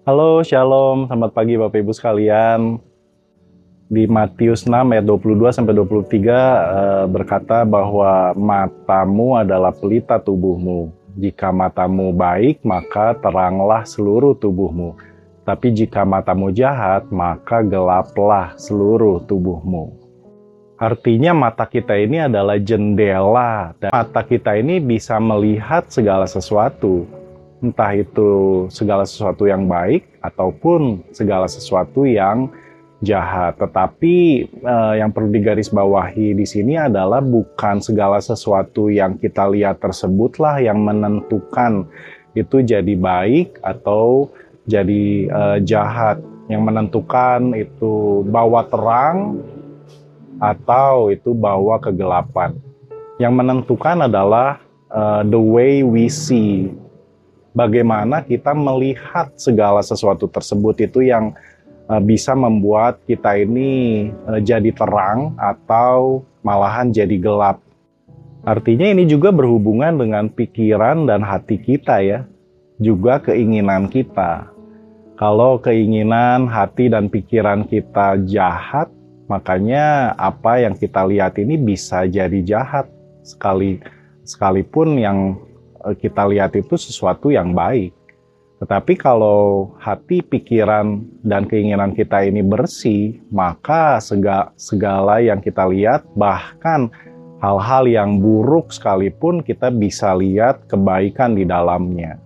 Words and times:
Halo, 0.00 0.40
Shalom. 0.40 1.12
Selamat 1.12 1.36
pagi 1.36 1.60
Bapak 1.60 1.76
Ibu 1.76 1.92
sekalian. 1.92 2.80
Di 3.92 4.08
Matius 4.08 4.64
6 4.64 4.72
ayat 4.72 5.04
22 5.04 5.52
sampai 5.52 5.76
23 5.76 6.24
eh, 6.24 7.04
berkata 7.04 7.68
bahwa 7.68 8.32
matamu 8.32 9.36
adalah 9.36 9.76
pelita 9.76 10.16
tubuhmu. 10.16 10.88
Jika 11.20 11.52
matamu 11.52 12.16
baik, 12.16 12.64
maka 12.64 13.12
teranglah 13.20 13.84
seluruh 13.84 14.32
tubuhmu. 14.40 14.96
Tapi 15.44 15.68
jika 15.68 16.08
matamu 16.08 16.48
jahat, 16.48 17.04
maka 17.12 17.60
gelaplah 17.60 18.56
seluruh 18.56 19.20
tubuhmu. 19.28 20.00
Artinya 20.80 21.36
mata 21.36 21.68
kita 21.68 21.92
ini 22.00 22.24
adalah 22.24 22.56
jendela 22.56 23.76
dan 23.76 23.92
mata 23.92 24.24
kita 24.24 24.56
ini 24.56 24.80
bisa 24.80 25.20
melihat 25.20 25.92
segala 25.92 26.24
sesuatu. 26.24 27.19
Entah 27.60 27.92
itu 27.92 28.64
segala 28.72 29.04
sesuatu 29.04 29.44
yang 29.44 29.68
baik 29.68 30.08
ataupun 30.24 31.04
segala 31.12 31.44
sesuatu 31.44 32.08
yang 32.08 32.48
jahat. 33.04 33.56
Tetapi 33.60 34.16
eh, 34.48 34.94
yang 35.00 35.12
perlu 35.12 35.28
digarisbawahi 35.28 36.36
di 36.36 36.46
sini 36.48 36.80
adalah 36.80 37.20
bukan 37.20 37.84
segala 37.84 38.20
sesuatu 38.20 38.88
yang 38.88 39.20
kita 39.20 39.44
lihat 39.52 39.80
tersebutlah 39.80 40.60
yang 40.60 40.80
menentukan 40.80 41.84
itu 42.32 42.64
jadi 42.64 42.94
baik 42.96 43.60
atau 43.60 44.32
jadi 44.64 45.28
eh, 45.28 45.58
jahat. 45.64 46.20
Yang 46.50 46.62
menentukan 46.66 47.40
itu 47.54 48.26
bawa 48.26 48.66
terang 48.66 49.38
atau 50.40 51.12
itu 51.12 51.36
bawa 51.36 51.78
kegelapan. 51.78 52.56
Yang 53.20 53.32
menentukan 53.36 54.08
adalah 54.08 54.58
uh, 54.90 55.22
the 55.22 55.38
way 55.38 55.84
we 55.84 56.08
see. 56.08 56.72
Bagaimana 57.50 58.22
kita 58.22 58.54
melihat 58.54 59.34
segala 59.34 59.82
sesuatu 59.82 60.30
tersebut 60.30 60.78
itu 60.86 61.02
yang 61.02 61.34
uh, 61.90 61.98
bisa 61.98 62.34
membuat 62.38 63.02
kita 63.04 63.34
ini 63.38 64.06
uh, 64.30 64.38
jadi 64.38 64.70
terang 64.70 65.34
atau 65.34 66.22
malahan 66.46 66.94
jadi 66.94 67.18
gelap. 67.18 67.58
Artinya 68.46 68.88
ini 68.88 69.04
juga 69.04 69.34
berhubungan 69.34 70.00
dengan 70.00 70.30
pikiran 70.30 71.04
dan 71.04 71.20
hati 71.20 71.60
kita 71.60 72.00
ya. 72.00 72.24
Juga 72.80 73.20
keinginan 73.20 73.92
kita. 73.92 74.48
Kalau 75.20 75.60
keinginan, 75.60 76.48
hati, 76.48 76.88
dan 76.88 77.12
pikiran 77.12 77.68
kita 77.68 78.16
jahat, 78.24 78.88
Makanya 79.30 80.18
apa 80.18 80.58
yang 80.58 80.74
kita 80.74 81.06
lihat 81.06 81.38
ini 81.38 81.54
bisa 81.54 82.02
jadi 82.02 82.42
jahat 82.42 82.90
sekali 83.22 83.78
sekalipun 84.26 84.98
yang 84.98 85.38
eh, 85.38 85.49
kita 86.00 86.28
lihat 86.28 86.52
itu 86.56 86.76
sesuatu 86.76 87.32
yang 87.32 87.52
baik. 87.56 87.96
Tetapi 88.60 88.92
kalau 89.00 89.72
hati, 89.80 90.20
pikiran, 90.20 91.00
dan 91.24 91.48
keinginan 91.48 91.96
kita 91.96 92.28
ini 92.28 92.44
bersih, 92.44 93.16
maka 93.32 93.96
segala, 94.04 94.52
segala 94.60 95.16
yang 95.24 95.40
kita 95.40 95.64
lihat, 95.64 96.04
bahkan 96.12 96.92
hal-hal 97.40 97.88
yang 97.88 98.20
buruk 98.20 98.68
sekalipun, 98.68 99.40
kita 99.40 99.72
bisa 99.72 100.12
lihat 100.12 100.68
kebaikan 100.68 101.32
di 101.32 101.48
dalamnya. 101.48 102.20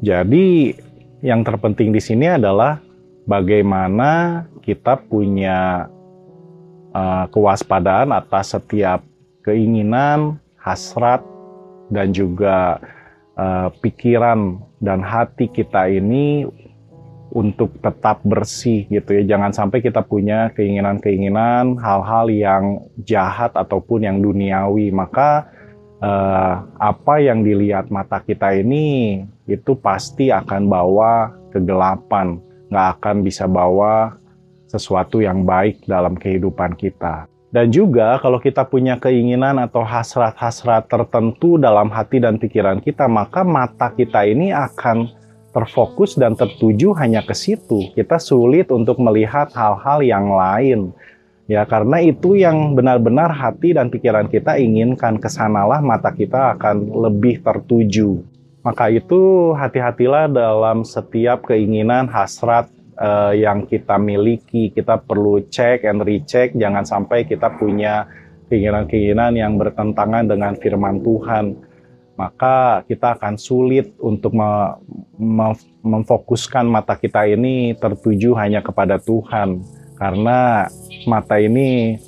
Jadi, 0.00 0.72
yang 1.20 1.44
terpenting 1.44 1.92
di 1.92 2.00
sini 2.00 2.40
adalah 2.40 2.80
bagaimana 3.28 4.44
kita 4.64 4.96
punya 4.96 5.92
uh, 6.96 7.24
kewaspadaan 7.28 8.16
atas 8.16 8.56
setiap 8.56 9.04
keinginan, 9.44 10.40
hasrat, 10.56 11.20
dan 11.94 12.10
juga 12.10 12.82
uh, 13.38 13.70
pikiran 13.78 14.58
dan 14.82 15.00
hati 15.00 15.46
kita 15.46 15.86
ini 15.86 16.44
untuk 17.34 17.74
tetap 17.82 18.22
bersih 18.22 18.86
gitu 18.90 19.18
ya. 19.18 19.22
Jangan 19.34 19.50
sampai 19.50 19.82
kita 19.82 20.02
punya 20.06 20.54
keinginan-keinginan 20.54 21.78
hal-hal 21.82 22.26
yang 22.30 22.64
jahat 23.02 23.50
ataupun 23.54 24.06
yang 24.06 24.18
duniawi. 24.22 24.94
Maka 24.94 25.50
uh, 25.98 26.62
apa 26.78 27.14
yang 27.18 27.42
dilihat 27.42 27.90
mata 27.90 28.22
kita 28.22 28.54
ini 28.54 29.22
itu 29.50 29.74
pasti 29.78 30.30
akan 30.30 30.70
bawa 30.70 31.34
kegelapan, 31.50 32.38
nggak 32.70 32.88
akan 32.98 33.16
bisa 33.26 33.50
bawa 33.50 34.14
sesuatu 34.70 35.22
yang 35.22 35.42
baik 35.42 35.86
dalam 35.86 36.14
kehidupan 36.18 36.74
kita. 36.78 37.30
Dan 37.54 37.70
juga 37.70 38.18
kalau 38.18 38.42
kita 38.42 38.66
punya 38.66 38.98
keinginan 38.98 39.62
atau 39.62 39.86
hasrat-hasrat 39.86 40.90
tertentu 40.90 41.54
dalam 41.54 41.86
hati 41.86 42.18
dan 42.18 42.34
pikiran 42.34 42.82
kita, 42.82 43.06
maka 43.06 43.46
mata 43.46 43.94
kita 43.94 44.26
ini 44.26 44.50
akan 44.50 45.14
terfokus 45.54 46.18
dan 46.18 46.34
tertuju 46.34 46.90
hanya 46.98 47.22
ke 47.22 47.30
situ. 47.30 47.94
Kita 47.94 48.18
sulit 48.18 48.74
untuk 48.74 48.98
melihat 48.98 49.54
hal-hal 49.54 50.02
yang 50.02 50.34
lain. 50.34 50.90
Ya, 51.46 51.62
karena 51.62 52.02
itu 52.02 52.34
yang 52.34 52.74
benar-benar 52.74 53.30
hati 53.30 53.70
dan 53.70 53.86
pikiran 53.86 54.26
kita 54.26 54.58
inginkan 54.58 55.22
ke 55.22 55.30
sanalah 55.30 55.78
mata 55.78 56.10
kita 56.10 56.58
akan 56.58 56.90
lebih 57.06 57.38
tertuju. 57.38 58.18
Maka 58.66 58.90
itu 58.90 59.54
hati-hatilah 59.54 60.26
dalam 60.26 60.82
setiap 60.82 61.46
keinginan, 61.46 62.10
hasrat, 62.10 62.66
uh, 62.98 63.32
yang 63.34 63.66
kita 63.66 63.98
miliki. 64.00 64.70
Kita 64.70 64.98
perlu 65.02 65.44
cek 65.46 65.86
and 65.86 66.02
recheck, 66.02 66.54
jangan 66.54 66.86
sampai 66.86 67.26
kita 67.26 67.54
punya 67.58 68.08
keinginan-keinginan 68.48 69.34
yang 69.34 69.56
bertentangan 69.58 70.26
dengan 70.26 70.52
firman 70.58 71.02
Tuhan. 71.02 71.54
Maka 72.14 72.86
kita 72.86 73.18
akan 73.18 73.34
sulit 73.34 73.90
untuk 73.98 74.38
me 74.38 74.78
me 75.18 75.50
memfokuskan 75.82 76.62
mata 76.62 76.94
kita 76.94 77.26
ini 77.26 77.74
tertuju 77.74 78.38
hanya 78.38 78.62
kepada 78.62 79.02
Tuhan. 79.02 79.66
Karena 79.98 80.70
mata 81.10 81.38
ini 81.42 81.98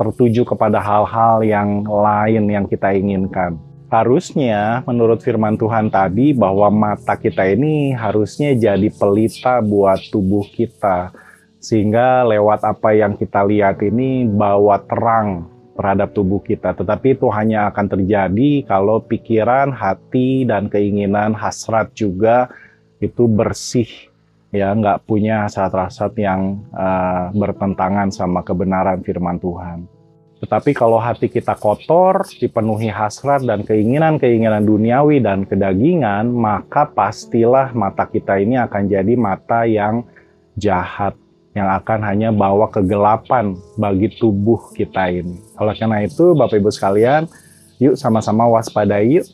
tertuju 0.00 0.48
kepada 0.48 0.80
hal-hal 0.80 1.44
yang 1.44 1.84
lain 1.84 2.48
yang 2.48 2.64
kita 2.64 2.96
inginkan 2.96 3.69
harusnya 3.90 4.86
menurut 4.86 5.18
firman 5.20 5.58
Tuhan 5.58 5.90
tadi 5.90 6.30
bahwa 6.30 6.70
mata 6.70 7.18
kita 7.18 7.42
ini 7.50 7.90
harusnya 7.90 8.54
jadi 8.54 8.88
pelita 8.94 9.58
buat 9.58 9.98
tubuh 10.14 10.46
kita. 10.46 11.10
Sehingga 11.60 12.24
lewat 12.24 12.64
apa 12.64 12.96
yang 12.96 13.18
kita 13.18 13.44
lihat 13.44 13.84
ini 13.84 14.24
bawa 14.24 14.80
terang 14.86 15.44
terhadap 15.76 16.16
tubuh 16.16 16.40
kita. 16.40 16.72
Tetapi 16.72 17.18
itu 17.18 17.28
hanya 17.28 17.68
akan 17.68 17.86
terjadi 17.98 18.64
kalau 18.64 19.02
pikiran, 19.04 19.74
hati 19.74 20.48
dan 20.48 20.72
keinginan 20.72 21.36
hasrat 21.36 21.92
juga 21.92 22.48
itu 23.02 23.28
bersih. 23.28 23.90
Ya 24.50 24.72
nggak 24.72 25.04
punya 25.06 25.46
hasrat-hasrat 25.46 26.16
yang 26.18 26.64
uh, 26.74 27.30
bertentangan 27.34 28.08
sama 28.10 28.40
kebenaran 28.42 29.02
firman 29.04 29.38
Tuhan. 29.38 29.99
Tetapi 30.40 30.72
kalau 30.72 30.96
hati 30.96 31.28
kita 31.28 31.52
kotor, 31.52 32.24
dipenuhi 32.40 32.88
hasrat 32.88 33.44
dan 33.44 33.60
keinginan-keinginan 33.60 34.64
duniawi 34.64 35.20
dan 35.20 35.44
kedagingan, 35.44 36.32
maka 36.32 36.88
pastilah 36.88 37.76
mata 37.76 38.08
kita 38.08 38.40
ini 38.40 38.56
akan 38.56 38.88
jadi 38.88 39.14
mata 39.20 39.68
yang 39.68 40.08
jahat, 40.56 41.12
yang 41.52 41.68
akan 41.68 42.00
hanya 42.08 42.32
bawa 42.32 42.72
kegelapan 42.72 43.52
bagi 43.76 44.16
tubuh 44.16 44.72
kita 44.72 45.12
ini. 45.12 45.36
Oleh 45.60 45.76
karena 45.76 46.08
itu, 46.08 46.32
Bapak 46.32 46.56
Ibu 46.56 46.72
sekalian, 46.72 47.28
yuk 47.76 48.00
sama-sama 48.00 48.48
waspadai 48.48 49.20
yuk. 49.20 49.28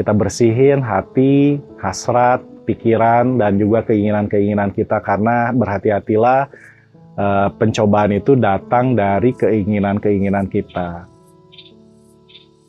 Kita 0.00 0.16
bersihin 0.16 0.80
hati, 0.80 1.60
hasrat, 1.76 2.40
pikiran, 2.64 3.36
dan 3.36 3.60
juga 3.60 3.84
keinginan-keinginan 3.84 4.72
kita 4.72 5.04
karena 5.04 5.52
berhati-hatilah 5.52 6.48
uh, 7.20 7.48
pencobaan 7.52 8.16
itu 8.16 8.32
datang 8.34 8.96
dari 8.96 9.36
keinginan-keinginan 9.36 10.48
kita. 10.48 11.04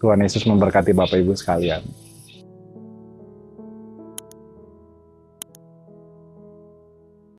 Tuhan 0.03 0.19
Yesus 0.19 0.43
memberkati 0.49 0.91
Bapak 0.91 1.17
Ibu 1.21 1.37
sekalian. 1.37 2.00